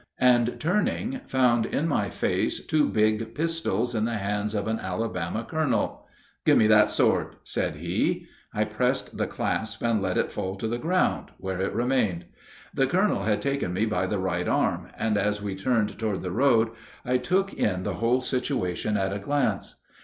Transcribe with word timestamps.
and 0.17 0.59
turning 0.59 1.21
found 1.27 1.63
in 1.67 1.87
my 1.87 2.09
face 2.09 2.65
two 2.65 2.89
big 2.89 3.35
pistols 3.35 3.93
in 3.93 4.03
the 4.03 4.17
hands 4.17 4.55
of 4.55 4.65
an 4.67 4.79
Alabama 4.79 5.45
colonel. 5.47 6.07
"Give 6.43 6.57
me 6.57 6.65
that 6.65 6.89
sword," 6.89 7.35
said 7.43 7.75
he. 7.75 8.25
I 8.51 8.63
pressed 8.65 9.17
the 9.19 9.27
clasp 9.27 9.83
and 9.83 10.01
let 10.01 10.17
it 10.17 10.31
fall 10.31 10.55
to 10.55 10.67
the 10.67 10.79
ground, 10.79 11.29
where 11.37 11.61
it 11.61 11.71
remained. 11.75 12.25
The 12.73 12.87
colonel 12.87 13.25
had 13.25 13.43
taken 13.43 13.73
me 13.73 13.85
by 13.85 14.07
the 14.07 14.17
right 14.17 14.47
arm, 14.47 14.87
and 14.97 15.19
as 15.19 15.39
we 15.39 15.53
turned 15.55 15.99
toward 15.99 16.23
the 16.23 16.31
road 16.31 16.71
I 17.05 17.17
took 17.19 17.53
in 17.53 17.83
the 17.83 17.93
whole 18.01 18.21
situation 18.21 18.97
at 18.97 19.13
a 19.13 19.19
glance. 19.19 19.75